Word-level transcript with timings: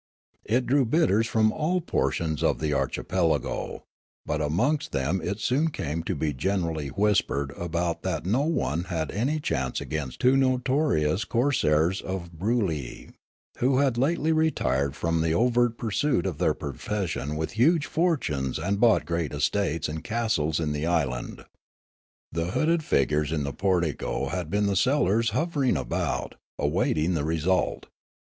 It 0.45 0.65
drew 0.65 0.83
bidders 0.83 1.27
from 1.27 1.51
all 1.51 1.79
portions 1.79 2.41
of 2.41 2.57
the 2.57 2.73
archipelago; 2.73 3.83
but 4.25 4.41
amongst 4.41 4.93
them 4.93 5.21
it 5.21 5.39
soon 5.39 5.67
came 5.69 6.01
to 6.05 6.15
be 6.15 6.33
generally 6.33 6.87
whispered 6.87 7.51
about 7.51 8.01
that 8.01 8.25
no 8.25 8.41
one 8.41 8.85
had 8.85 9.11
any 9.11 9.39
chance 9.39 9.79
against 9.79 10.19
two 10.19 10.35
notorious 10.35 11.23
corsairs 11.23 12.01
of 12.01 12.31
Broolyi, 12.33 13.11
who 13.57 13.77
had 13.77 13.95
lately 13.95 14.31
retired 14.31 14.95
from 14.95 15.21
the 15.21 15.33
overt 15.35 15.77
pursuit 15.77 16.25
of 16.25 16.39
their 16.39 16.55
profession 16.55 17.35
with 17.35 17.51
huge 17.51 17.85
fortunes 17.85 18.57
and 18.57 18.79
bought 18.81 19.05
great 19.05 19.31
estates 19.33 19.87
and 19.87 20.03
castles 20.03 20.59
in 20.59 20.71
the 20.71 20.87
island. 20.87 21.45
The 22.31 22.53
hooded 22.53 22.83
figures 22.83 23.31
in 23.31 23.43
the 23.43 23.53
portico 23.53 24.29
had 24.29 24.49
been 24.49 24.65
the 24.65 24.75
sellers 24.75 25.29
hovering 25.29 25.77
about, 25.77 26.33
awaiting 26.57 27.13
the 27.13 27.23
result. 27.23 27.85